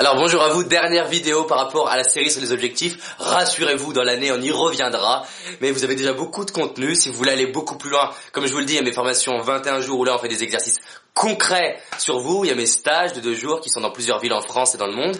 [0.00, 3.14] Alors bonjour à vous, dernière vidéo par rapport à la série sur les objectifs.
[3.20, 5.24] Rassurez-vous, dans l'année on y reviendra.
[5.60, 6.96] Mais vous avez déjà beaucoup de contenu.
[6.96, 8.82] Si vous voulez aller beaucoup plus loin, comme je vous le dis, il y a
[8.82, 10.80] mes formations 21 jours où là on fait des exercices
[11.14, 12.44] concrets sur vous.
[12.44, 14.74] Il y a mes stages de deux jours qui sont dans plusieurs villes en France
[14.74, 15.16] et dans le monde.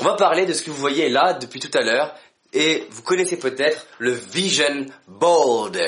[0.00, 2.12] On va parler de ce que vous voyez là depuis tout à l'heure.
[2.52, 5.78] Et vous connaissez peut-être le Vision Board,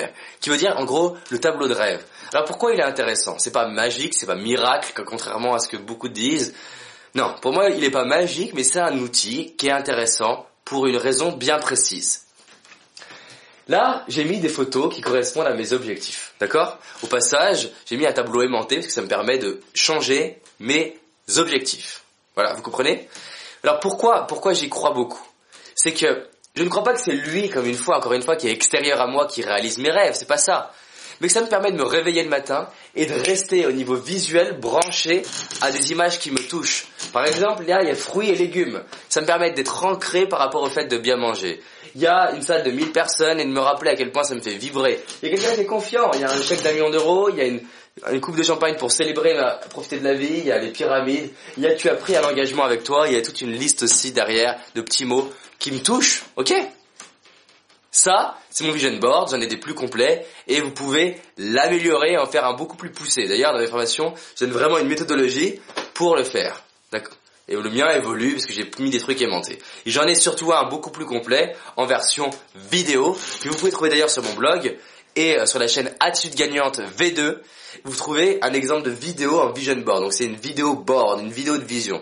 [0.40, 2.04] qui veut dire en gros le tableau de rêve.
[2.32, 3.38] Alors pourquoi il est intéressant?
[3.38, 6.54] C'est pas magique, c'est pas miracle, contrairement à ce que beaucoup disent.
[7.14, 10.86] Non, pour moi, il n'est pas magique, mais c'est un outil qui est intéressant pour
[10.86, 12.26] une raison bien précise.
[13.68, 16.34] Là, j'ai mis des photos qui correspondent à mes objectifs.
[16.40, 16.78] D'accord?
[17.02, 20.98] Au passage, j'ai mis un tableau aimanté parce que ça me permet de changer mes
[21.36, 22.02] objectifs.
[22.34, 23.08] Voilà, vous comprenez?
[23.62, 25.22] Alors pourquoi pourquoi j'y crois beaucoup?
[25.74, 28.34] C'est que je ne crois pas que c'est lui, comme une fois, encore une fois,
[28.34, 30.14] qui est extérieur à moi, qui réalise mes rêves.
[30.14, 30.72] C'est pas ça
[31.20, 33.96] mais que ça me permet de me réveiller le matin et de rester au niveau
[33.96, 35.22] visuel branché
[35.60, 36.86] à des images qui me touchent.
[37.12, 38.82] Par exemple, là, il y a fruits et légumes.
[39.08, 41.60] Ça me permet d'être ancré par rapport au fait de bien manger.
[41.94, 44.22] Il y a une salle de 1000 personnes et de me rappeler à quel point
[44.22, 45.02] ça me fait vibrer.
[45.22, 46.10] Il y a quelqu'un qui est confiant.
[46.14, 48.76] Il y a un chèque d'un million d'euros, il y a une, coupe de champagne
[48.76, 49.36] pour célébrer,
[49.68, 52.16] profiter de la vie, il y a les pyramides, il y a tu as pris
[52.16, 55.30] un engagement avec toi, il y a toute une liste aussi derrière de petits mots
[55.58, 56.54] qui me touchent, ok?
[57.90, 62.18] Ça, c'est mon vision board, j'en ai des plus complets et vous pouvez l'améliorer et
[62.18, 63.26] en faire un beaucoup plus poussé.
[63.26, 65.60] D'ailleurs, dans mes formations, je donne vraiment une méthodologie
[65.94, 66.62] pour le faire.
[66.92, 67.16] D'accord
[67.50, 69.58] et le mien évolue parce que j'ai mis des trucs aimantés.
[69.84, 72.30] Et j'en ai surtout un beaucoup plus complet en version
[72.70, 74.76] vidéo que vous pouvez trouver d'ailleurs sur mon blog
[75.16, 77.38] et euh, sur la chaîne Attitude Gagnante V2.
[77.84, 80.02] Vous trouvez un exemple de vidéo en vision board.
[80.02, 82.00] Donc c'est une vidéo board, une vidéo de vision.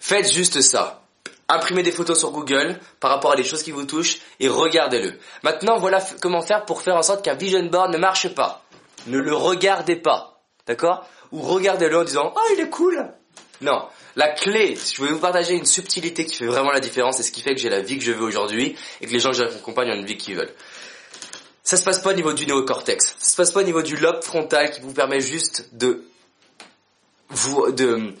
[0.00, 1.03] Faites juste ça
[1.48, 5.18] imprimez des photos sur Google par rapport à des choses qui vous touchent et regardez-le.
[5.42, 8.64] Maintenant, voilà comment faire pour faire en sorte qu'un vision board ne marche pas.
[9.06, 11.06] Ne le regardez pas, d'accord?
[11.32, 13.12] Ou regardez-le en disant "Ah, il est cool."
[13.60, 17.22] Non, la clé, je voulais vous partager une subtilité qui fait vraiment la différence et
[17.22, 19.30] ce qui fait que j'ai la vie que je veux aujourd'hui et que les gens
[19.30, 20.52] que j'accompagne ont une vie qu'ils veulent.
[21.62, 23.16] Ça se passe pas au niveau du néocortex.
[23.18, 26.04] Ça se passe pas au niveau du lobe frontal qui vous permet juste de
[27.30, 28.14] vous de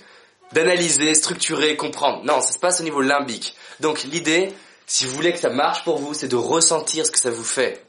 [0.54, 2.24] d'analyser, structurer, comprendre.
[2.24, 3.54] Non, ça se passe au niveau limbique.
[3.80, 4.54] Donc l'idée,
[4.86, 7.44] si vous voulez que ça marche pour vous, c'est de ressentir ce que ça vous
[7.44, 7.84] fait.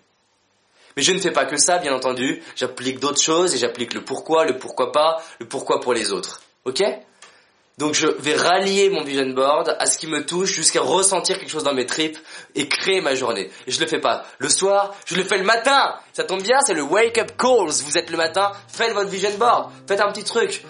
[0.97, 2.41] Mais je ne fais pas que ça, bien entendu.
[2.55, 6.41] J'applique d'autres choses et j'applique le pourquoi, le pourquoi pas, le pourquoi pour les autres.
[6.65, 6.83] Ok?
[7.77, 11.49] Donc je vais rallier mon vision board à ce qui me touche jusqu'à ressentir quelque
[11.49, 12.17] chose dans mes tripes
[12.55, 13.49] et créer ma journée.
[13.67, 15.95] Et je le fais pas le soir, je le fais le matin.
[16.13, 17.83] Ça tombe bien, c'est le wake up calls.
[17.85, 20.63] Vous êtes le matin, faites votre vision board, faites un petit truc.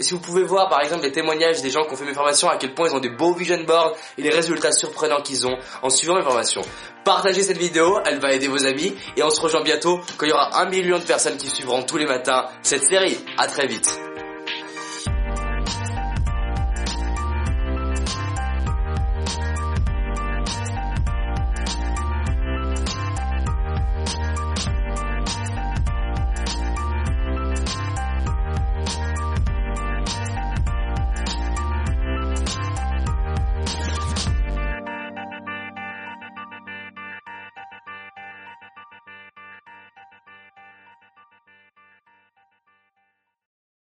[0.00, 2.48] Si vous pouvez voir par exemple les témoignages des gens qui ont fait mes formations,
[2.48, 5.56] à quel point ils ont des beaux vision boards et les résultats surprenants qu'ils ont
[5.82, 6.62] en suivant mes formations.
[7.04, 10.30] Partagez cette vidéo, elle va aider vos amis et on se rejoint bientôt quand il
[10.30, 13.16] y aura un million de personnes qui suivront tous les matins cette série.
[13.36, 13.96] À très vite.